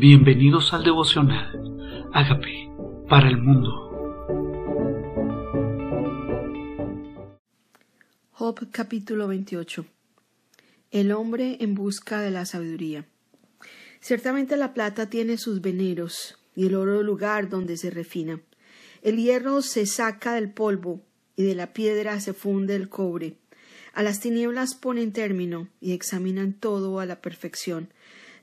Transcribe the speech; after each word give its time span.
Bienvenidos 0.00 0.72
al 0.72 0.82
devocional. 0.82 2.08
Hágame 2.14 2.72
para 3.06 3.28
el 3.28 3.36
mundo. 3.36 3.68
Job 8.30 8.70
capítulo 8.70 9.28
28 9.28 9.84
El 10.90 11.12
hombre 11.12 11.58
en 11.60 11.74
busca 11.74 12.22
de 12.22 12.30
la 12.30 12.46
sabiduría. 12.46 13.04
Ciertamente 14.00 14.56
la 14.56 14.72
plata 14.72 15.10
tiene 15.10 15.36
sus 15.36 15.60
veneros 15.60 16.38
y 16.56 16.68
el 16.68 16.76
oro 16.76 17.02
lugar 17.02 17.50
donde 17.50 17.76
se 17.76 17.90
refina. 17.90 18.40
El 19.02 19.18
hierro 19.18 19.60
se 19.60 19.84
saca 19.84 20.32
del 20.32 20.50
polvo 20.50 21.02
y 21.36 21.42
de 21.42 21.54
la 21.54 21.74
piedra 21.74 22.18
se 22.20 22.32
funde 22.32 22.74
el 22.74 22.88
cobre. 22.88 23.36
A 23.92 24.02
las 24.02 24.20
tinieblas 24.20 24.74
ponen 24.76 25.12
término 25.12 25.68
y 25.78 25.92
examinan 25.92 26.54
todo 26.54 27.00
a 27.00 27.04
la 27.06 27.20
perfección. 27.20 27.92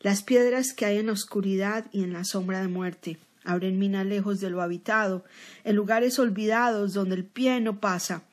Las 0.02 0.22
piedras 0.24 0.74
que 0.74 0.86
hay 0.86 1.00
en 1.00 1.10
oscuridad 1.10 1.86
y 1.92 2.04
en 2.04 2.14
la 2.14 2.24
sombra 2.24 2.62
de 2.62 2.68
muerte 2.68 3.20
abren 3.48 3.80
mina 3.80 4.04
lejos 4.04 4.40
de 4.42 4.50
lo 4.50 4.62
habitado, 4.62 5.24
en 5.64 5.76
lugares 5.76 6.20
olvidados 6.20 6.94
donde 6.94 7.16
el 7.16 7.26
pie 7.26 7.62
no 7.62 7.80
pasa. 7.80 8.24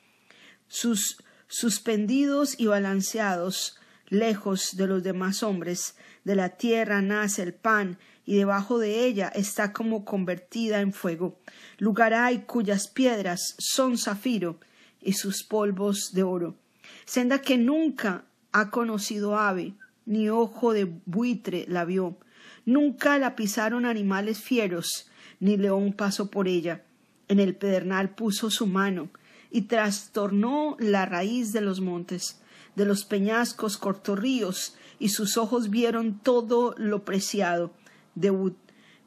Sus 0.67 1.23
suspendidos 1.47 2.59
y 2.59 2.67
balanceados, 2.67 3.79
lejos 4.09 4.75
de 4.75 4.87
los 4.87 5.03
demás 5.03 5.41
hombres, 5.41 5.95
de 6.25 6.35
la 6.35 6.49
tierra 6.49 7.01
nace 7.01 7.43
el 7.43 7.53
pan, 7.53 7.97
y 8.25 8.35
debajo 8.35 8.79
de 8.79 9.05
ella 9.05 9.29
está 9.29 9.71
como 9.71 10.03
convertida 10.03 10.81
en 10.81 10.91
fuego. 10.91 11.39
Lugar 11.77 12.13
hay 12.13 12.39
cuyas 12.39 12.87
piedras 12.87 13.55
son 13.57 13.97
zafiro, 13.97 14.59
y 15.01 15.13
sus 15.13 15.43
polvos 15.43 16.11
de 16.13 16.23
oro. 16.23 16.57
Senda 17.05 17.39
que 17.39 17.57
nunca 17.57 18.25
ha 18.51 18.69
conocido 18.71 19.37
ave, 19.37 19.75
ni 20.05 20.29
ojo 20.29 20.73
de 20.73 20.85
buitre 21.05 21.65
la 21.67 21.85
vio. 21.85 22.17
Nunca 22.65 23.17
la 23.19 23.35
pisaron 23.35 23.85
animales 23.85 24.39
fieros, 24.39 25.09
ni 25.39 25.57
león 25.57 25.93
pasó 25.93 26.31
por 26.31 26.47
ella. 26.47 26.83
En 27.27 27.39
el 27.39 27.55
pedernal 27.55 28.15
puso 28.15 28.49
su 28.49 28.67
mano, 28.67 29.09
y 29.51 29.63
trastornó 29.63 30.75
la 30.79 31.05
raíz 31.05 31.53
de 31.53 31.61
los 31.61 31.79
montes. 31.79 32.41
De 32.75 32.85
los 32.85 33.05
peñascos 33.05 33.77
cortó 33.77 34.15
ríos, 34.15 34.75
y 34.99 35.09
sus 35.09 35.37
ojos 35.37 35.69
vieron 35.69 36.19
todo 36.19 36.75
lo 36.77 37.05
preciado. 37.05 37.71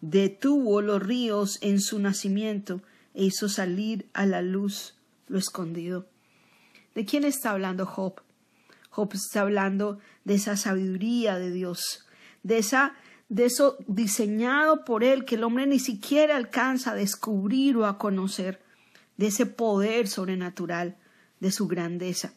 detuvo 0.01 0.81
los 0.81 1.03
ríos 1.03 1.59
en 1.61 1.81
su 1.81 1.99
nacimiento, 1.99 2.81
e 3.15 3.25
hizo 3.25 3.49
salir 3.49 4.07
a 4.13 4.27
la 4.27 4.43
luz 4.43 4.95
lo 5.27 5.39
escondido. 5.39 6.07
¿De 6.95 7.05
quién 7.05 7.25
está 7.25 7.51
hablando 7.51 7.85
Job? 7.87 8.23
Job 8.91 9.11
está 9.15 9.43
hablando 9.43 9.99
de 10.25 10.35
esa 10.35 10.57
sabiduría 10.57 11.39
de 11.39 11.51
Dios, 11.51 12.07
de 12.43 12.59
esa 12.59 12.95
de 13.29 13.45
eso 13.45 13.77
diseñado 13.87 14.85
por 14.85 15.05
él 15.05 15.25
que 15.25 15.35
el 15.35 15.45
hombre 15.45 15.67
ni 15.67 15.79
siquiera 15.79 16.37
alcanza 16.37 16.93
a 16.93 16.95
descubrir 16.95 17.77
o 17.77 17.87
a 17.87 17.99
conocer, 17.99 18.63
de 19.17 19.27
ese 19.27 19.47
poder 19.47 20.09
sobrenatural, 20.09 20.97
de 21.41 21.51
su 21.51 21.67
grandeza. 21.67 22.33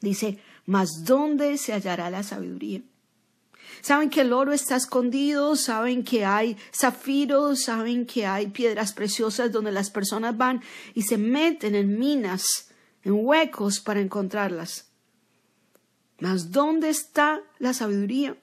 Dice, 0.00 0.38
mas 0.66 1.04
¿dónde 1.04 1.56
se 1.56 1.72
hallará 1.72 2.10
la 2.10 2.22
sabiduría? 2.22 2.82
Saben 3.80 4.10
que 4.10 4.20
el 4.22 4.32
oro 4.32 4.52
está 4.52 4.76
escondido, 4.76 5.56
saben 5.56 6.04
que 6.04 6.24
hay 6.24 6.56
zafiros, 6.74 7.62
saben 7.62 8.06
que 8.06 8.26
hay 8.26 8.48
piedras 8.48 8.92
preciosas 8.92 9.50
donde 9.50 9.72
las 9.72 9.90
personas 9.90 10.36
van 10.36 10.62
y 10.94 11.02
se 11.02 11.16
meten 11.16 11.74
en 11.74 11.98
minas, 11.98 12.72
en 13.04 13.12
huecos 13.12 13.80
para 13.80 14.00
encontrarlas. 14.00 14.91
Mas 16.22 16.52
¿dónde 16.52 16.88
está 16.88 17.42
la 17.58 17.74
sabiduría? 17.74 18.36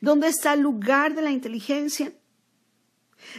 ¿Dónde 0.00 0.28
está 0.28 0.54
el 0.54 0.60
lugar 0.60 1.16
de 1.16 1.22
la 1.22 1.32
inteligencia? 1.32 2.12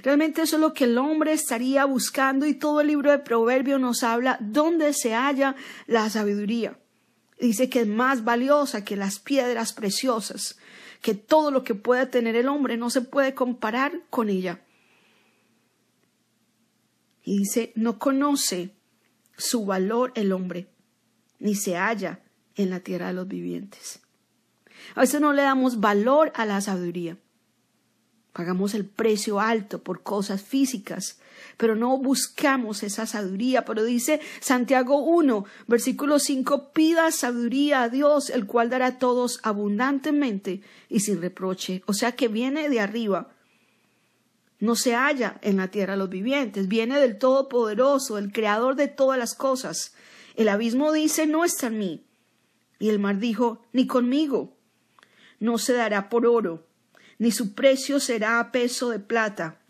Realmente 0.03 0.41
eso 0.41 0.57
es 0.57 0.61
lo 0.61 0.73
que 0.73 0.83
el 0.83 0.97
hombre 0.97 1.31
estaría 1.31 1.85
buscando 1.85 2.45
y 2.45 2.55
todo 2.55 2.81
el 2.81 2.87
libro 2.87 3.11
de 3.11 3.19
Proverbios 3.19 3.79
nos 3.79 4.03
habla 4.03 4.37
dónde 4.41 4.91
se 4.91 5.13
halla 5.13 5.55
la 5.87 6.09
sabiduría. 6.09 6.77
Dice 7.39 7.69
que 7.69 7.79
es 7.79 7.87
más 7.87 8.25
valiosa 8.25 8.83
que 8.83 8.97
las 8.97 9.19
piedras 9.19 9.71
preciosas, 9.71 10.57
que 11.01 11.13
todo 11.13 11.49
lo 11.49 11.63
que 11.63 11.75
pueda 11.75 12.09
tener 12.09 12.35
el 12.35 12.49
hombre 12.49 12.75
no 12.75 12.89
se 12.89 12.99
puede 12.99 13.35
comparar 13.35 14.01
con 14.09 14.27
ella. 14.27 14.65
Y 17.23 17.37
dice, 17.37 17.71
no 17.75 17.99
conoce 17.99 18.75
su 19.37 19.65
valor 19.65 20.11
el 20.15 20.33
hombre, 20.33 20.67
ni 21.39 21.55
se 21.55 21.77
halla 21.77 22.19
en 22.55 22.69
la 22.69 22.79
tierra 22.79 23.07
de 23.07 23.13
los 23.13 23.27
vivientes. 23.27 24.01
A 24.95 25.01
veces 25.01 25.21
no 25.21 25.33
le 25.33 25.41
damos 25.41 25.79
valor 25.79 26.31
a 26.35 26.45
la 26.45 26.61
sabiduría. 26.61 27.17
Pagamos 28.33 28.73
el 28.73 28.85
precio 28.85 29.39
alto 29.39 29.81
por 29.81 30.03
cosas 30.03 30.41
físicas, 30.41 31.19
pero 31.55 31.75
no 31.75 31.97
buscamos 31.97 32.83
esa 32.83 33.05
sabiduría. 33.05 33.63
Pero 33.63 33.85
dice 33.85 34.19
Santiago 34.41 34.99
1, 34.99 35.45
versículo 35.67 36.19
5, 36.19 36.73
pida 36.73 37.11
sabiduría 37.11 37.83
a 37.83 37.89
Dios, 37.89 38.29
el 38.29 38.45
cual 38.45 38.69
dará 38.69 38.87
a 38.87 38.97
todos 38.99 39.39
abundantemente 39.43 40.61
y 40.89 40.99
sin 40.99 41.21
reproche. 41.21 41.81
O 41.85 41.93
sea 41.93 42.11
que 42.11 42.27
viene 42.27 42.67
de 42.67 42.81
arriba. 42.81 43.31
No 44.59 44.75
se 44.75 44.95
halla 44.95 45.39
en 45.41 45.57
la 45.57 45.69
tierra 45.69 45.93
de 45.93 45.99
los 45.99 46.09
vivientes, 46.09 46.67
viene 46.67 46.99
del 46.99 47.17
Todopoderoso, 47.17 48.17
el 48.17 48.31
Creador 48.31 48.75
de 48.75 48.87
todas 48.87 49.17
las 49.17 49.33
cosas. 49.33 49.93
El 50.35 50.49
abismo 50.49 50.91
dice, 50.91 51.27
no 51.27 51.45
está 51.45 51.67
en 51.67 51.79
mí, 51.79 52.05
y 52.79 52.89
el 52.89 52.99
mar 52.99 53.19
dijo, 53.19 53.63
ni 53.73 53.87
conmigo. 53.87 54.57
No 55.39 55.57
se 55.57 55.73
dará 55.73 56.09
por 56.09 56.25
oro, 56.25 56.67
ni 57.17 57.31
su 57.31 57.53
precio 57.53 57.99
será 57.99 58.39
a 58.39 58.51
peso 58.51 58.89
de 58.89 58.99
plata. 58.99 59.61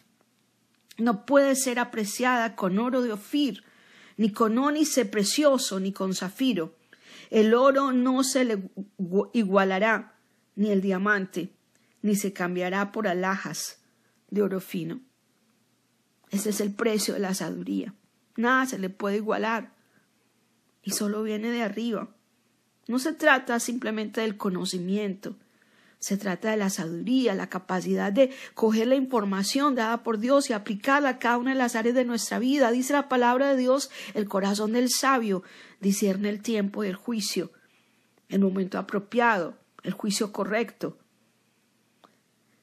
No 0.98 1.26
puede 1.26 1.56
ser 1.56 1.80
apreciada 1.80 2.56
con 2.56 2.80
oro 2.80 3.02
de 3.02 3.12
Ofir, 3.12 3.64
ni 4.18 4.32
con 4.32 4.58
ónice 4.58 5.06
precioso, 5.06 5.80
ni 5.80 5.92
con 5.92 6.14
zafiro. 6.14 6.76
El 7.30 7.54
oro 7.54 7.92
no 7.92 8.24
se 8.24 8.46
le 8.46 8.70
igualará, 9.34 10.16
ni 10.56 10.72
el 10.72 10.82
diamante, 10.82 11.54
ni 12.02 12.16
se 12.16 12.34
cambiará 12.34 12.92
por 12.92 13.08
alhajas 13.08 13.82
de 14.30 14.42
oro 14.42 14.60
fino. 14.60 15.02
Ese 16.30 16.50
es 16.50 16.62
el 16.62 16.74
precio 16.74 17.14
de 17.14 17.20
la 17.20 17.34
sabiduría. 17.34 17.94
Nada 18.36 18.66
se 18.66 18.78
le 18.78 18.90
puede 18.90 19.18
igualar. 19.18 19.74
Y 20.84 20.92
solo 20.92 21.24
viene 21.24 21.50
de 21.50 21.64
arriba. 21.64 22.16
No 22.88 23.00
se 23.00 23.14
trata 23.14 23.60
simplemente 23.60 24.22
del 24.22 24.38
conocimiento, 24.38 25.36
se 26.00 26.18
trata 26.18 26.52
de 26.52 26.58
la 26.58 26.70
sabiduría, 26.70 27.34
la 27.34 27.50
capacidad 27.50 28.14
de 28.14 28.30
coger 28.54 28.88
la 28.88 28.96
información 28.96 29.74
dada 29.74 30.04
por 30.04 30.20
Dios 30.20 30.50
y 30.50 30.54
aplicarla 30.54 31.10
a 31.10 31.20
cada 31.20 31.38
una 31.38 31.52
de 31.52 31.58
las 31.58 31.76
áreas 31.76 31.96
de 31.96 32.06
nuestra 32.06 32.38
vida. 32.38 32.72
Dice 32.72 32.94
la 32.94 33.10
palabra 33.10 33.50
de 33.50 33.58
Dios, 33.58 33.90
el 34.14 34.30
corazón 34.30 34.74
del 34.74 34.90
sabio 34.92 35.42
discierne 35.82 36.30
el 36.30 36.44
tiempo 36.44 36.84
del 36.84 36.96
juicio, 36.96 37.52
el 38.30 38.40
momento 38.40 38.78
apropiado, 38.78 39.58
el 39.82 39.94
juicio 39.94 40.32
correcto. 40.32 40.98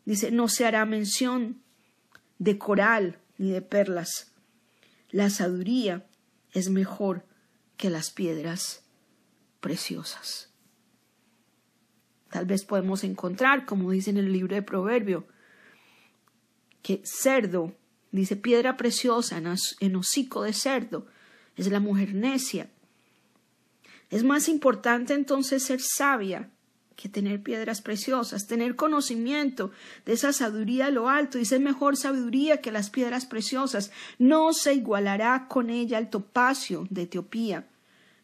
Dice, 0.04 0.30
no 0.30 0.46
se 0.46 0.64
hará 0.64 0.84
mención 0.84 1.62
de 2.38 2.58
coral 2.58 3.18
ni 3.38 3.50
de 3.50 3.62
perlas. 3.62 4.32
La 5.10 5.30
sabiduría 5.30 6.06
es 6.52 6.70
mejor 6.70 7.24
que 7.76 7.90
las 7.90 8.10
piedras 8.10 8.81
preciosas. 9.62 10.50
Tal 12.28 12.44
vez 12.44 12.64
podemos 12.64 13.04
encontrar, 13.04 13.64
como 13.64 13.90
dice 13.90 14.10
en 14.10 14.18
el 14.18 14.30
libro 14.30 14.54
de 14.54 14.62
Proverbio, 14.62 15.26
que 16.82 17.00
cerdo, 17.04 17.74
dice 18.10 18.36
piedra 18.36 18.76
preciosa 18.76 19.40
en 19.80 19.96
hocico 19.96 20.42
de 20.42 20.52
cerdo, 20.52 21.06
es 21.56 21.70
la 21.70 21.80
mujer 21.80 22.14
necia. 22.14 22.68
Es 24.10 24.24
más 24.24 24.48
importante 24.48 25.14
entonces 25.14 25.62
ser 25.62 25.80
sabia 25.80 26.50
que 26.96 27.08
tener 27.08 27.42
piedras 27.42 27.80
preciosas, 27.80 28.46
tener 28.46 28.76
conocimiento 28.76 29.70
de 30.04 30.14
esa 30.14 30.32
sabiduría 30.32 30.86
de 30.86 30.92
lo 30.92 31.08
alto, 31.08 31.38
dice 31.38 31.58
mejor 31.58 31.96
sabiduría 31.96 32.60
que 32.60 32.72
las 32.72 32.90
piedras 32.90 33.26
preciosas, 33.26 33.90
no 34.18 34.52
se 34.52 34.74
igualará 34.74 35.46
con 35.48 35.70
ella 35.70 35.98
el 35.98 36.10
topacio 36.10 36.86
de 36.90 37.02
Etiopía, 37.02 37.66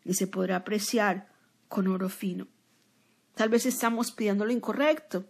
y 0.04 0.14
se 0.14 0.26
podrá 0.26 0.56
apreciar 0.56 1.28
con 1.68 1.86
oro 1.88 2.08
fino. 2.08 2.48
Tal 3.34 3.48
vez 3.48 3.66
estamos 3.66 4.10
pidiendo 4.10 4.44
lo 4.44 4.52
incorrecto. 4.52 5.24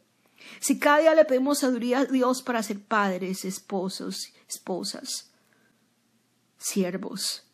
Si 0.61 0.79
cada 0.79 1.01
día 1.01 1.15
le 1.15 1.25
pedimos 1.25 1.59
sabiduría 1.59 2.01
a 2.01 2.05
Dios 2.05 2.43
para 2.43 2.63
ser 2.63 2.81
padres, 2.81 3.45
esposos, 3.45 4.33
esposas, 4.49 5.33
siervos, 6.57 7.45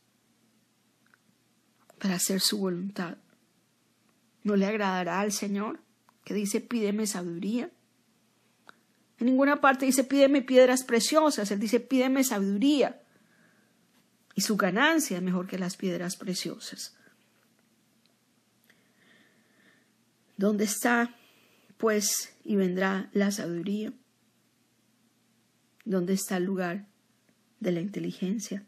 para 1.98 2.16
hacer 2.16 2.40
su 2.40 2.58
voluntad, 2.58 3.16
¿no 4.42 4.56
le 4.56 4.66
agradará 4.66 5.20
al 5.20 5.32
Señor 5.32 5.80
que 6.24 6.34
dice 6.34 6.60
pídeme 6.60 7.06
sabiduría? 7.06 7.70
En 9.18 9.26
ninguna 9.26 9.60
parte 9.60 9.86
dice 9.86 10.04
pídeme 10.04 10.42
piedras 10.42 10.84
preciosas, 10.84 11.50
Él 11.50 11.60
dice 11.60 11.80
pídeme 11.80 12.22
sabiduría. 12.22 13.00
Y 14.34 14.42
su 14.42 14.56
ganancia 14.56 15.16
es 15.16 15.22
mejor 15.22 15.46
que 15.46 15.58
las 15.58 15.76
piedras 15.76 16.16
preciosas. 16.16 16.96
¿Dónde 20.36 20.64
está, 20.64 21.14
pues, 21.78 22.34
y 22.44 22.56
vendrá 22.56 23.08
la 23.12 23.30
sabiduría? 23.30 23.92
¿Dónde 25.84 26.14
está 26.14 26.38
el 26.38 26.44
lugar 26.44 26.86
de 27.60 27.72
la 27.72 27.80
inteligencia? 27.80 28.64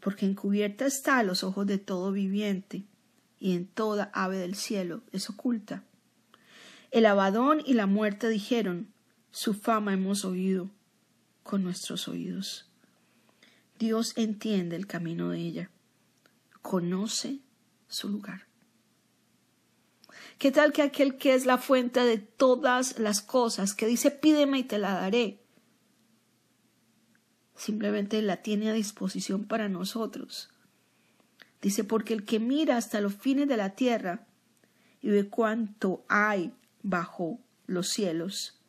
Porque 0.00 0.26
encubierta 0.26 0.86
está 0.86 1.18
a 1.18 1.24
los 1.24 1.42
ojos 1.42 1.66
de 1.66 1.78
todo 1.78 2.12
viviente, 2.12 2.84
y 3.40 3.54
en 3.54 3.66
toda 3.66 4.10
ave 4.14 4.38
del 4.38 4.54
cielo 4.54 5.02
es 5.12 5.28
oculta. 5.28 5.84
El 6.90 7.06
abadón 7.06 7.60
y 7.64 7.74
la 7.74 7.86
muerte 7.86 8.28
dijeron, 8.28 8.88
su 9.32 9.52
fama 9.52 9.92
hemos 9.92 10.24
oído 10.24 10.70
con 11.42 11.64
nuestros 11.64 12.06
oídos. 12.06 12.66
Dios 13.78 14.12
entiende 14.16 14.76
el 14.76 14.86
camino 14.86 15.30
de 15.30 15.40
ella, 15.40 15.70
conoce 16.62 17.40
su 17.88 18.08
lugar. 18.08 18.46
¿Qué 20.38 20.50
tal 20.50 20.72
que 20.72 20.82
aquel 20.82 21.16
que 21.16 21.34
es 21.34 21.46
la 21.46 21.58
fuente 21.58 22.00
de 22.00 22.18
todas 22.18 22.98
las 22.98 23.22
cosas, 23.22 23.74
que 23.74 23.86
dice 23.86 24.10
pídeme 24.10 24.58
y 24.58 24.64
te 24.64 24.78
la 24.78 24.94
daré, 24.94 25.40
simplemente 27.56 28.20
la 28.20 28.42
tiene 28.42 28.70
a 28.70 28.72
disposición 28.72 29.44
para 29.44 29.68
nosotros? 29.68 30.50
Dice, 31.62 31.82
porque 31.82 32.12
el 32.12 32.26
que 32.26 32.40
mira 32.40 32.76
hasta 32.76 33.00
los 33.00 33.14
fines 33.14 33.48
de 33.48 33.56
la 33.56 33.70
tierra 33.70 34.26
y 35.00 35.08
ve 35.08 35.28
cuánto 35.28 36.04
hay 36.08 36.52
bajo 36.82 37.38
los 37.66 37.88
cielos, 37.88 38.60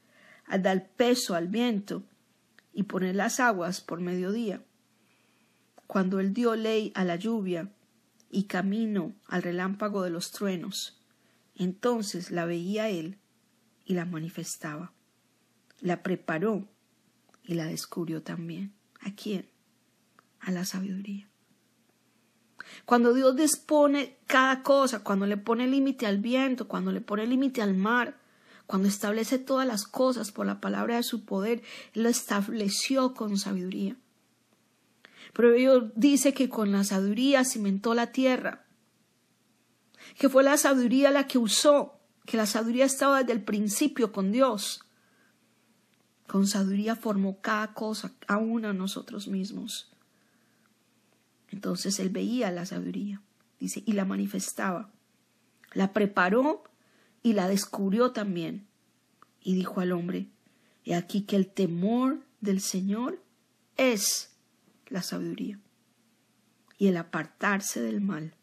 al 0.45 0.63
dar 0.63 0.87
peso 0.91 1.35
al 1.35 1.49
viento 1.49 2.03
y 2.73 2.83
poner 2.83 3.15
las 3.15 3.41
aguas 3.41 3.81
por 3.81 3.99
mediodía, 3.99 4.61
cuando 5.87 6.21
él 6.21 6.33
dio 6.33 6.55
ley 6.55 6.93
a 6.95 7.03
la 7.03 7.17
lluvia 7.17 7.69
y 8.31 8.43
camino 8.43 9.13
al 9.27 9.43
relámpago 9.43 10.01
de 10.03 10.11
los 10.11 10.31
truenos, 10.31 10.94
entonces 11.55 12.31
la 12.31 12.45
veía 12.45 12.89
él 12.89 13.17
y 13.85 13.93
la 13.93 14.05
manifestaba. 14.05 14.93
La 15.79 16.03
preparó 16.03 16.67
y 17.43 17.53
la 17.53 17.65
descubrió 17.65 18.21
también. 18.21 18.73
¿A 19.01 19.13
quién? 19.15 19.47
A 20.39 20.51
la 20.51 20.65
sabiduría. 20.65 21.29
Cuando 22.85 23.13
Dios 23.13 23.35
dispone 23.35 24.17
cada 24.27 24.63
cosa, 24.63 25.03
cuando 25.03 25.25
le 25.25 25.37
pone 25.37 25.67
límite 25.67 26.07
al 26.07 26.17
viento, 26.17 26.67
cuando 26.67 26.91
le 26.91 27.01
pone 27.01 27.25
límite 27.27 27.61
al 27.61 27.75
mar, 27.75 28.17
cuando 28.65 28.87
establece 28.87 29.37
todas 29.37 29.67
las 29.67 29.85
cosas 29.85 30.31
por 30.31 30.45
la 30.45 30.59
palabra 30.59 30.95
de 30.95 31.03
su 31.03 31.25
poder, 31.25 31.61
Él 31.93 32.03
lo 32.03 32.09
estableció 32.09 33.13
con 33.13 33.37
sabiduría. 33.37 33.95
Pero 35.33 35.51
Dios 35.51 35.83
dice 35.95 36.33
que 36.33 36.49
con 36.49 36.71
la 36.71 36.83
sabiduría 36.83 37.43
cimentó 37.45 37.93
la 37.93 38.11
tierra 38.11 38.64
que 40.17 40.29
fue 40.29 40.43
la 40.43 40.57
sabiduría 40.57 41.11
la 41.11 41.27
que 41.27 41.37
usó, 41.37 41.99
que 42.25 42.37
la 42.37 42.45
sabiduría 42.45 42.85
estaba 42.85 43.19
desde 43.19 43.33
el 43.33 43.43
principio 43.43 44.11
con 44.11 44.31
Dios. 44.31 44.81
Con 46.27 46.47
sabiduría 46.47 46.95
formó 46.95 47.41
cada 47.41 47.73
cosa, 47.73 48.13
aún 48.27 48.65
a 48.65 48.73
nosotros 48.73 49.27
mismos. 49.27 49.91
Entonces 51.49 51.99
él 51.99 52.09
veía 52.09 52.51
la 52.51 52.65
sabiduría, 52.65 53.21
dice, 53.59 53.83
y 53.85 53.91
la 53.91 54.05
manifestaba. 54.05 54.91
La 55.73 55.93
preparó 55.93 56.63
y 57.21 57.33
la 57.33 57.47
descubrió 57.47 58.11
también. 58.11 58.67
Y 59.41 59.53
dijo 59.53 59.81
al 59.81 59.91
hombre, 59.91 60.29
he 60.85 60.95
aquí 60.95 61.21
que 61.21 61.35
el 61.35 61.47
temor 61.47 62.23
del 62.41 62.61
Señor 62.61 63.21
es 63.77 64.35
la 64.87 65.03
sabiduría 65.03 65.59
y 66.77 66.87
el 66.87 66.97
apartarse 66.97 67.81
del 67.81 68.01
mal 68.01 68.33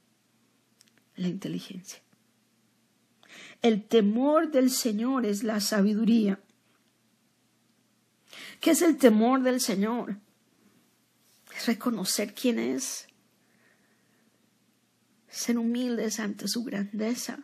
la 1.16 1.28
inteligencia. 1.28 2.02
El 3.60 3.84
temor 3.84 4.50
del 4.50 4.70
Señor 4.70 5.24
es 5.24 5.44
la 5.44 5.60
sabiduría. 5.60 6.40
¿Qué 8.60 8.72
es 8.72 8.82
el 8.82 8.96
temor 8.96 9.42
del 9.42 9.60
Señor? 9.60 10.16
Es 11.56 11.66
reconocer 11.66 12.34
quién 12.34 12.58
es, 12.58 13.06
ser 15.28 15.58
humildes 15.58 16.18
ante 16.20 16.48
su 16.48 16.64
grandeza, 16.64 17.38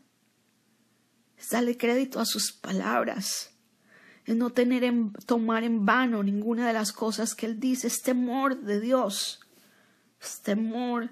es 1.36 1.50
darle 1.50 1.76
crédito 1.76 2.20
a 2.20 2.26
sus 2.26 2.52
palabras, 2.52 3.50
es 4.24 4.36
no 4.36 4.50
tener 4.50 4.84
en, 4.84 5.12
tomar 5.12 5.62
en 5.62 5.86
vano 5.86 6.22
ninguna 6.22 6.66
de 6.66 6.72
las 6.72 6.92
cosas 6.92 7.34
que 7.34 7.46
Él 7.46 7.60
dice, 7.60 7.86
es 7.86 8.02
temor 8.02 8.60
de 8.60 8.80
Dios, 8.80 9.40
es 10.20 10.40
temor 10.42 11.10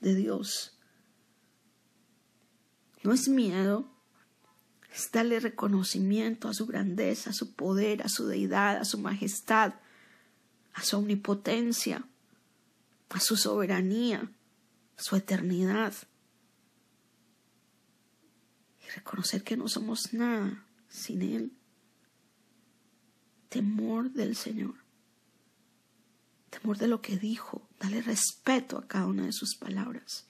de 0.00 0.14
Dios. 0.14 0.77
No 3.08 3.14
es 3.14 3.26
miedo, 3.26 3.90
es 4.94 5.10
darle 5.10 5.40
reconocimiento 5.40 6.46
a 6.46 6.52
su 6.52 6.66
grandeza, 6.66 7.30
a 7.30 7.32
su 7.32 7.54
poder, 7.54 8.02
a 8.02 8.10
su 8.10 8.26
deidad, 8.26 8.76
a 8.76 8.84
su 8.84 8.98
majestad, 8.98 9.76
a 10.74 10.82
su 10.82 10.98
omnipotencia, 10.98 12.06
a 13.08 13.18
su 13.18 13.38
soberanía, 13.38 14.30
a 14.98 15.02
su 15.02 15.16
eternidad. 15.16 15.94
Y 18.86 18.90
reconocer 18.90 19.42
que 19.42 19.56
no 19.56 19.68
somos 19.68 20.12
nada 20.12 20.66
sin 20.90 21.22
Él. 21.22 21.52
Temor 23.48 24.10
del 24.10 24.36
Señor. 24.36 24.74
Temor 26.50 26.76
de 26.76 26.88
lo 26.88 27.00
que 27.00 27.16
dijo. 27.16 27.66
Dale 27.80 28.02
respeto 28.02 28.76
a 28.76 28.86
cada 28.86 29.06
una 29.06 29.24
de 29.24 29.32
sus 29.32 29.56
palabras 29.56 30.27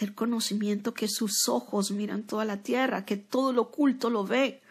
el 0.00 0.14
conocimiento 0.14 0.94
que 0.94 1.08
sus 1.08 1.46
ojos 1.48 1.90
miran 1.90 2.22
toda 2.22 2.46
la 2.46 2.62
tierra, 2.62 3.04
que 3.04 3.18
todo 3.18 3.52
lo 3.52 3.62
oculto 3.62 4.08
lo 4.08 4.24
ve. 4.24 4.62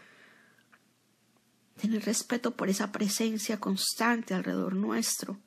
Tener 1.80 2.04
respeto 2.04 2.56
por 2.56 2.68
esa 2.68 2.92
presencia 2.92 3.60
constante 3.60 4.34
alrededor 4.34 4.76
nuestro 4.76 5.40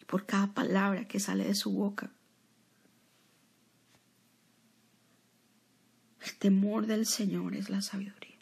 y 0.00 0.06
por 0.06 0.24
cada 0.24 0.54
palabra 0.54 1.06
que 1.06 1.20
sale 1.20 1.44
de 1.44 1.54
su 1.54 1.70
boca. 1.70 2.10
El 6.22 6.34
temor 6.36 6.86
del 6.86 7.04
Señor 7.04 7.54
es 7.54 7.68
la 7.68 7.82
sabiduría. 7.82 8.38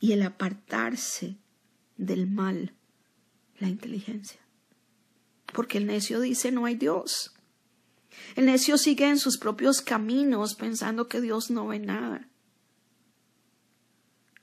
Y 0.00 0.12
el 0.12 0.22
apartarse 0.22 1.38
del 1.96 2.26
mal, 2.26 2.74
la 3.58 3.68
inteligencia. 3.68 4.40
Porque 5.52 5.78
el 5.78 5.86
necio 5.86 6.20
dice 6.20 6.52
no 6.52 6.66
hay 6.66 6.74
Dios. 6.74 7.34
El 8.36 8.46
necio 8.46 8.78
sigue 8.78 9.08
en 9.08 9.18
sus 9.18 9.38
propios 9.38 9.80
caminos 9.80 10.54
pensando 10.54 11.08
que 11.08 11.20
Dios 11.20 11.50
no 11.50 11.68
ve 11.68 11.78
nada. 11.78 12.28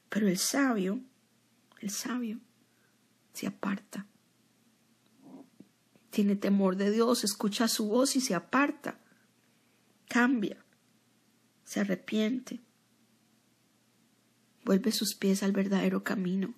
Pero 0.09 0.27
el 0.27 0.37
sabio, 0.37 1.01
el 1.81 1.89
sabio, 1.89 2.39
se 3.33 3.47
aparta. 3.47 4.05
Tiene 6.09 6.35
temor 6.35 6.75
de 6.77 6.91
Dios, 6.91 7.23
escucha 7.23 7.67
su 7.67 7.87
voz 7.87 8.15
y 8.15 8.21
se 8.21 8.33
aparta. 8.33 8.99
Cambia, 10.07 10.57
se 11.65 11.81
arrepiente, 11.81 12.61
vuelve 14.63 14.91
sus 14.91 15.15
pies 15.15 15.43
al 15.43 15.51
verdadero 15.51 16.03
camino. 16.03 16.53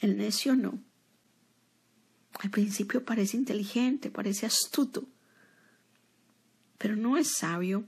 El 0.00 0.16
necio 0.16 0.56
no. 0.56 0.82
Al 2.38 2.50
principio 2.50 3.04
parece 3.04 3.36
inteligente, 3.36 4.10
parece 4.10 4.46
astuto, 4.46 5.06
pero 6.78 6.96
no 6.96 7.16
es 7.16 7.36
sabio, 7.36 7.86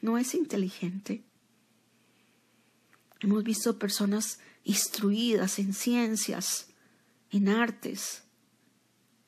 no 0.00 0.18
es 0.18 0.34
inteligente. 0.34 1.22
Hemos 3.20 3.44
visto 3.44 3.78
personas 3.78 4.40
instruidas 4.64 5.58
en 5.58 5.74
ciencias, 5.74 6.68
en 7.30 7.48
artes, 7.48 8.24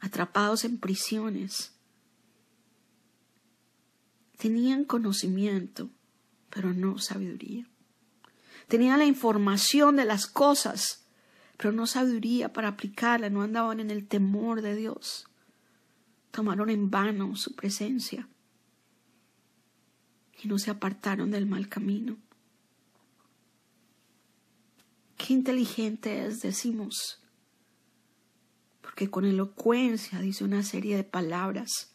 atrapados 0.01 0.65
en 0.65 0.79
prisiones. 0.79 1.73
Tenían 4.39 4.85
conocimiento, 4.85 5.91
pero 6.49 6.73
no 6.73 6.99
sabiduría. 6.99 7.69
Tenían 8.69 8.99
la 8.99 9.05
información 9.05 9.97
de 9.97 10.05
las 10.05 10.27
cosas, 10.27 11.00
pero 11.61 11.73
no 11.73 11.87
sabiduría 11.87 12.55
para 12.55 12.69
aplicarla, 12.69 13.29
no 13.29 13.43
andaban 13.43 13.81
en 13.81 13.91
el 13.91 14.09
temor 14.09 14.63
de 14.63 14.75
Dios. 14.75 15.27
Tomaron 16.31 16.71
en 16.71 16.91
vano 16.91 17.37
su 17.37 17.55
presencia 17.55 18.27
y 20.43 20.49
no 20.49 20.59
se 20.59 20.71
apartaron 20.71 21.31
del 21.31 21.45
mal 21.45 21.69
camino. 21.69 22.17
Qué 25.19 25.35
inteligente 25.35 26.25
es, 26.25 26.41
decimos, 26.41 27.21
porque 28.81 29.11
con 29.11 29.27
elocuencia 29.27 30.19
dice 30.19 30.45
una 30.45 30.63
serie 30.63 30.97
de 30.97 31.05
palabras 31.05 31.95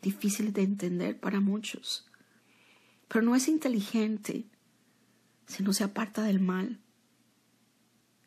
difíciles 0.00 0.54
de 0.54 0.62
entender 0.62 1.20
para 1.20 1.40
muchos. 1.40 2.10
Pero 3.08 3.20
no 3.20 3.36
es 3.36 3.46
inteligente 3.46 4.46
si 5.46 5.62
no 5.62 5.74
se 5.74 5.84
aparta 5.84 6.22
del 6.22 6.40
mal, 6.40 6.81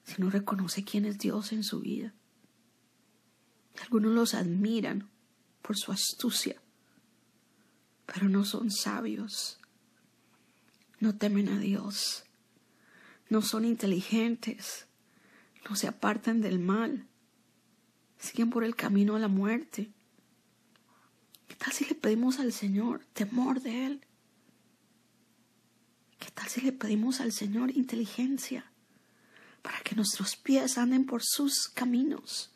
si 0.05 0.21
no 0.21 0.29
reconoce 0.29 0.83
quién 0.83 1.05
es 1.05 1.17
Dios 1.17 1.51
en 1.51 1.63
su 1.63 1.79
vida. 1.79 2.13
Algunos 3.81 4.13
los 4.13 4.33
admiran 4.33 5.09
por 5.62 5.77
su 5.77 5.91
astucia, 5.91 6.62
pero 8.05 8.29
no 8.29 8.45
son 8.45 8.71
sabios, 8.71 9.59
no 11.00 11.17
temen 11.17 11.50
a 11.50 11.59
Dios, 11.59 12.24
no 13.29 13.41
son 13.41 13.65
inteligentes, 13.65 14.88
no 15.67 15.75
se 15.75 15.88
apartan 15.88 16.39
del 16.39 16.59
mal, 16.59 17.07
siguen 18.19 18.51
por 18.51 18.63
el 18.63 18.75
camino 18.75 19.15
a 19.15 19.19
la 19.19 19.27
muerte. 19.27 19.91
¿Qué 21.47 21.55
tal 21.55 21.74
si 21.74 21.85
le 21.85 21.95
pedimos 21.95 22.39
al 22.39 22.53
Señor 22.53 23.03
temor 23.13 23.62
de 23.62 23.88
Él? 23.88 24.05
¿Qué 26.19 26.29
tal 26.31 26.47
si 26.47 26.62
le 26.62 26.71
pedimos 26.71 27.19
al 27.21 27.31
Señor 27.31 27.71
inteligencia 27.71 28.71
para 29.65 29.79
que 29.79 29.95
nuestros 29.95 30.36
pies 30.36 30.77
anden 30.77 31.07
por 31.07 31.24
sus 31.24 31.67
caminos 31.69 32.51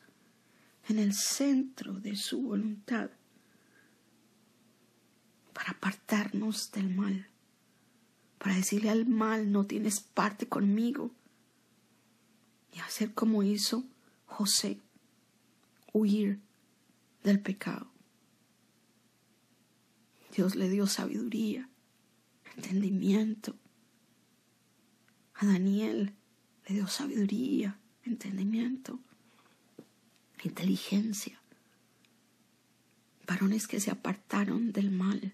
en 0.88 1.00
el 1.00 1.16
centro 1.16 1.94
de 1.94 2.16
su 2.16 2.44
voluntad? 2.44 3.10
Para 5.52 5.72
apartarnos 5.72 6.72
del 6.72 6.92
mal, 6.92 7.28
para 8.38 8.54
decirle 8.54 8.92
al 8.92 9.08
mal 9.08 9.52
no 9.52 9.66
tienes 9.66 10.02
parte 10.02 10.48
conmigo 10.48 11.10
y 12.72 12.78
hacer 12.78 13.16
como 13.16 13.42
hizo 13.42 13.86
José, 14.28 14.80
huir 15.92 16.40
del 17.24 17.40
pecado. 17.40 17.92
Dios 20.36 20.56
le 20.56 20.70
dio 20.70 20.86
sabiduría, 20.86 21.68
entendimiento. 22.56 23.56
A 25.34 25.48
Daniel 25.48 26.14
le 26.70 26.76
dio 26.76 26.88
sabiduría, 26.88 27.80
entendimiento, 28.04 29.00
inteligencia. 30.44 31.42
Varones 33.26 33.68
que 33.68 33.80
se 33.80 33.90
apartaron 33.90 34.72
del 34.72 34.92
mal. 34.92 35.34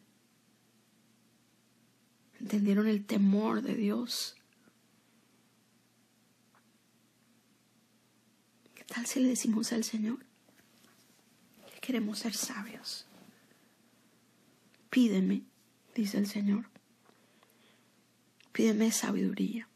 Entendieron 2.40 2.88
el 2.88 3.06
temor 3.06 3.62
de 3.62 3.76
Dios. 3.76 4.38
¿Qué 8.74 8.86
tal 8.86 9.06
si 9.06 9.20
le 9.20 9.28
decimos 9.28 9.74
al 9.74 9.84
Señor 9.84 10.26
que 11.74 11.80
queremos 11.82 12.20
ser 12.20 12.34
sabios? 12.34 13.08
Pídeme, 14.90 15.44
dice 15.96 16.18
el 16.18 16.28
Señor. 16.28 16.70
Pídeme 18.54 18.92
sabiduría 18.92 19.68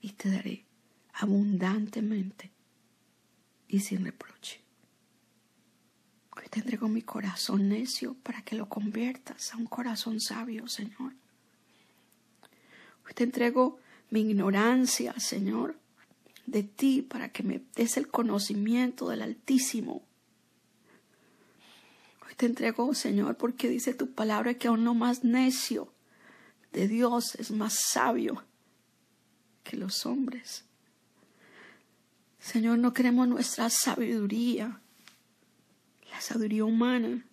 y 0.00 0.10
te 0.12 0.30
daré 0.30 0.64
abundantemente 1.14 2.50
y 3.68 3.80
sin 3.80 4.04
reproche. 4.04 4.60
Hoy 6.36 6.44
te 6.50 6.60
entrego 6.60 6.88
mi 6.88 7.02
corazón 7.02 7.68
necio 7.68 8.14
para 8.22 8.42
que 8.42 8.56
lo 8.56 8.68
conviertas 8.68 9.52
a 9.52 9.56
un 9.56 9.66
corazón 9.66 10.20
sabio, 10.20 10.66
Señor. 10.68 11.12
Hoy 13.06 13.12
te 13.14 13.24
entrego 13.24 13.78
mi 14.10 14.20
ignorancia, 14.20 15.18
Señor, 15.18 15.78
de 16.46 16.62
ti 16.62 17.02
para 17.02 17.30
que 17.30 17.42
me 17.42 17.62
des 17.76 17.96
el 17.96 18.08
conocimiento 18.08 19.08
del 19.08 19.22
Altísimo 19.22 20.04
te 22.40 22.46
entrego, 22.46 22.94
Señor, 22.94 23.36
porque 23.36 23.68
dice 23.68 23.92
tu 23.92 24.14
palabra 24.14 24.54
que 24.54 24.68
aún 24.68 24.82
no 24.82 24.94
más 24.94 25.24
necio 25.24 25.92
de 26.72 26.88
Dios 26.88 27.34
es 27.34 27.50
más 27.50 27.74
sabio 27.74 28.42
que 29.62 29.76
los 29.76 30.06
hombres. 30.06 30.64
Señor, 32.38 32.78
no 32.78 32.92
queremos 32.92 33.28
nuestra 33.28 33.68
sabiduría, 33.68 34.80
la 36.10 36.20
sabiduría 36.20 36.64
humana, 36.64 37.24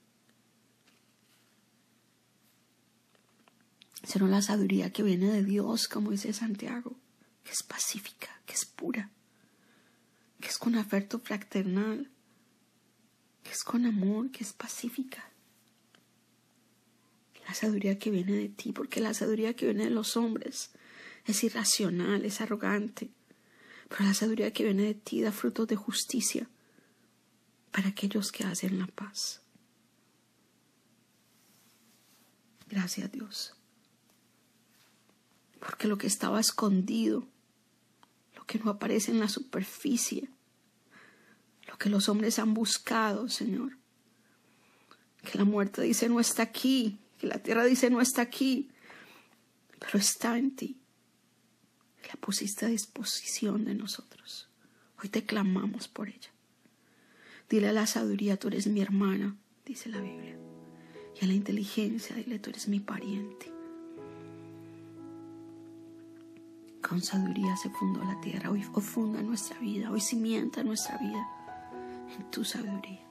sino 4.04 4.28
la 4.28 4.42
sabiduría 4.42 4.92
que 4.92 5.04
viene 5.04 5.32
de 5.32 5.44
Dios, 5.44 5.88
como 5.88 6.12
dice 6.12 6.34
Santiago, 6.34 6.96
que 7.44 7.52
es 7.52 7.64
pacífica, 7.64 8.42
que 8.46 8.54
es 8.54 8.66
pura, 8.66 9.10
que 10.40 10.48
es 10.48 10.58
con 10.58 10.76
afecto 10.76 11.20
fraternal, 11.20 12.10
que 13.44 13.52
es 13.52 13.64
con 13.64 13.86
amor, 13.86 14.30
que 14.32 14.44
es 14.44 14.54
pacífica. 14.54 15.30
La 17.48 17.54
sabiduría 17.54 17.98
que 17.98 18.12
viene 18.12 18.34
de 18.34 18.50
ti, 18.50 18.74
porque 18.74 19.00
la 19.00 19.14
sabiduría 19.14 19.56
que 19.56 19.66
viene 19.66 19.86
de 19.86 19.90
los 19.90 20.18
hombres 20.18 20.72
es 21.28 21.44
irracional, 21.44 22.24
es 22.26 22.42
arrogante, 22.42 23.12
pero 23.90 24.06
la 24.06 24.14
sabiduría 24.14 24.54
que 24.54 24.64
viene 24.64 24.84
de 24.84 24.94
ti 24.96 25.22
da 25.22 25.32
frutos 25.32 25.68
de 25.68 25.76
justicia 25.76 26.50
para 27.72 27.90
aquellos 27.90 28.32
que 28.32 28.46
hacen 28.46 28.80
la 28.80 28.88
paz. 28.88 29.42
Gracias 32.70 33.12
Dios. 33.12 33.54
Porque 35.60 35.88
lo 35.88 35.98
que 35.98 36.08
estaba 36.08 36.40
escondido, 36.40 37.28
lo 38.36 38.46
que 38.46 38.60
no 38.60 38.72
aparece 38.72 39.12
en 39.12 39.20
la 39.20 39.30
superficie, 39.30 40.30
lo 41.68 41.78
que 41.78 41.90
los 41.90 42.08
hombres 42.08 42.40
han 42.40 42.54
buscado, 42.54 43.28
Señor. 43.28 43.78
Que 45.24 45.38
la 45.38 45.44
muerte 45.44 45.82
dice 45.82 46.08
no 46.08 46.20
está 46.22 46.44
aquí, 46.44 47.00
que 47.18 47.28
la 47.28 47.40
tierra 47.40 47.66
dice 47.66 47.90
no 47.90 48.00
está 48.00 48.22
aquí, 48.22 48.70
pero 49.80 50.00
está 50.00 50.38
en 50.38 50.56
ti. 50.56 50.78
La 52.08 52.16
pusiste 52.20 52.66
a 52.66 52.70
disposición 52.70 53.66
de 53.66 53.76
nosotros. 53.76 54.48
Hoy 55.02 55.10
te 55.10 55.26
clamamos 55.26 55.88
por 55.88 56.08
ella. 56.08 56.30
Dile 57.50 57.70
a 57.70 57.74
la 57.74 57.88
sabiduría, 57.88 58.38
tú 58.38 58.48
eres 58.48 58.68
mi 58.68 58.82
hermana, 58.82 59.36
dice 59.66 59.90
la 59.90 60.00
Biblia. 60.00 60.38
Y 61.20 61.26
a 61.26 61.28
la 61.28 61.34
inteligencia, 61.34 62.16
dile, 62.16 62.40
tú 62.40 62.50
eres 62.50 62.68
mi 62.68 62.80
pariente. 62.80 63.52
Con 66.88 67.02
sabiduría 67.02 67.56
se 67.58 67.70
fundó 67.70 68.04
la 68.04 68.20
tierra, 68.22 68.50
hoy 68.50 68.64
funda 68.64 69.22
nuestra 69.22 69.60
vida, 69.60 69.92
hoy 69.92 70.00
cimienta 70.00 70.64
nuestra 70.64 70.98
vida 70.98 71.28
en 72.18 72.32
tu 72.32 72.46
sabiduría. 72.46 73.06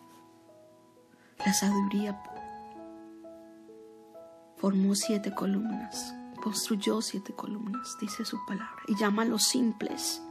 La 1.45 1.53
sabiduría 1.53 2.19
formó 4.57 4.95
siete 4.95 5.35
columnas, 5.35 6.15
construyó 6.47 7.03
siete 7.03 7.33
columnas, 7.33 7.97
dice 8.01 8.25
su 8.25 8.39
palabra, 8.47 8.81
y 8.87 8.95
llama 8.95 9.23
a 9.23 9.25
los 9.25 9.43
simples. 9.43 10.23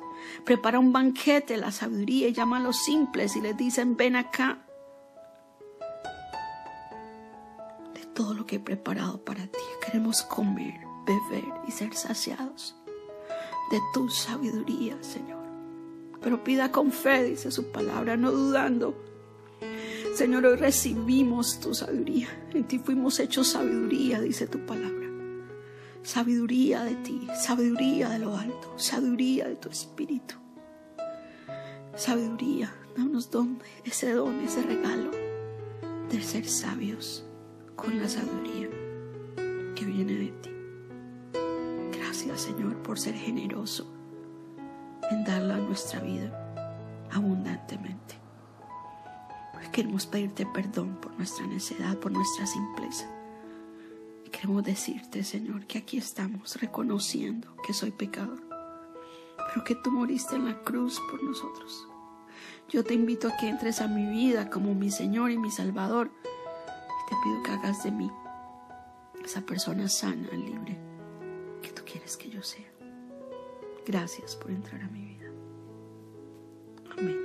Prepara 0.45 0.79
un 0.79 0.93
banquete 0.93 1.57
la 1.57 1.73
sabiduría 1.73 2.29
y 2.29 2.33
llama 2.33 2.55
a 2.55 2.61
los 2.61 2.77
simples 2.85 3.35
y 3.35 3.41
les 3.41 3.57
dicen, 3.57 3.97
ven 3.97 4.15
acá. 4.15 4.65
De 7.93 8.05
todo 8.13 8.33
lo 8.33 8.45
que 8.45 8.55
he 8.55 8.59
preparado 8.61 9.25
para 9.25 9.45
ti, 9.45 9.59
queremos 9.85 10.21
comer, 10.21 10.79
beber 11.05 11.53
y 11.67 11.71
ser 11.71 11.93
saciados 11.93 12.77
de 13.71 13.81
tu 13.93 14.09
sabiduría, 14.09 14.95
Señor 15.03 15.43
pero 16.21 16.43
pida 16.43 16.71
con 16.71 16.91
fe, 16.91 17.23
dice 17.23 17.51
su 17.51 17.71
palabra, 17.71 18.17
no 18.17 18.31
dudando. 18.31 18.95
Señor, 20.15 20.45
hoy 20.45 20.55
recibimos 20.55 21.59
tu 21.59 21.75
sabiduría. 21.75 22.29
En 22.51 22.63
ti 22.63 22.79
fuimos 22.79 23.19
hechos 23.19 23.49
sabiduría, 23.49 24.21
dice 24.21 24.47
tu 24.47 24.65
palabra. 24.65 25.04
Sabiduría 26.05 26.83
de 26.83 26.93
ti, 26.97 27.27
sabiduría 27.33 28.09
de 28.09 28.19
lo 28.19 28.37
alto, 28.37 28.77
sabiduría 28.77 29.47
de 29.47 29.55
tu 29.55 29.69
espíritu. 29.69 30.35
Sabiduría, 31.95 32.71
danos 32.95 33.31
don, 33.31 33.57
ese 33.83 34.13
don, 34.13 34.39
ese 34.41 34.61
regalo 34.61 35.09
de 36.07 36.21
ser 36.21 36.47
sabios 36.47 37.25
con 37.75 37.99
la 37.99 38.07
sabiduría 38.07 38.69
que 39.73 39.83
viene 39.83 40.13
de 40.13 40.31
ti. 40.43 40.51
Gracias, 41.97 42.41
Señor, 42.41 42.83
por 42.83 42.99
ser 42.99 43.15
generoso 43.15 43.91
en 45.09 45.23
darla 45.23 45.55
a 45.55 45.59
nuestra 45.59 46.01
vida 46.01 46.29
abundantemente. 47.13 48.13
Hoy 49.57 49.71
queremos 49.71 50.05
pedirte 50.05 50.45
perdón 50.45 50.99
por 51.01 51.11
nuestra 51.13 51.47
necedad, 51.47 51.97
por 51.97 52.11
nuestra 52.11 52.45
simpleza. 52.45 53.14
Queremos 54.35 54.65
decirte, 54.65 55.23
Señor, 55.23 55.65
que 55.65 55.77
aquí 55.77 55.97
estamos 55.97 56.57
reconociendo 56.57 57.55
que 57.65 57.71
soy 57.71 57.91
pecador, 57.91 58.43
pero 59.47 59.63
que 59.63 59.75
tú 59.75 59.91
moriste 59.91 60.35
en 60.35 60.43
la 60.43 60.61
cruz 60.61 61.01
por 61.09 61.23
nosotros. 61.23 61.87
Yo 62.67 62.83
te 62.83 62.93
invito 62.93 63.29
a 63.29 63.37
que 63.37 63.47
entres 63.47 63.79
a 63.79 63.87
mi 63.87 64.05
vida 64.05 64.49
como 64.49 64.75
mi 64.75 64.91
Señor 64.91 65.31
y 65.31 65.37
mi 65.37 65.51
Salvador. 65.51 66.11
Te 67.09 67.15
pido 67.23 67.43
que 67.43 67.51
hagas 67.51 67.85
de 67.85 67.91
mí 67.91 68.11
esa 69.23 69.39
persona 69.39 69.87
sana, 69.87 70.27
libre, 70.33 70.77
que 71.61 71.69
tú 71.69 71.83
quieres 71.85 72.17
que 72.17 72.29
yo 72.29 72.43
sea. 72.43 72.69
Gracias 73.85 74.35
por 74.35 74.51
entrar 74.51 74.81
a 74.81 74.87
mi 74.89 74.99
vida. 74.99 75.31
Amén. 76.97 77.24